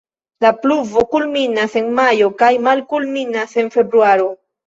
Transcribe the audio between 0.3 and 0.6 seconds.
La